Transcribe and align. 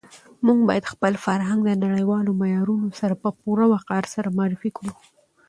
موږ 0.45 0.59
باید 0.69 0.89
خپل 0.93 1.13
فرهنګ 1.25 1.59
د 1.65 1.73
نړیوالو 1.91 2.31
معیارونو 2.41 2.89
سره 2.99 3.13
په 3.23 3.29
پوره 3.39 3.65
وقار 3.73 4.03
سره 4.15 4.33
معرفي 4.37 4.69
کړو. 4.77 4.93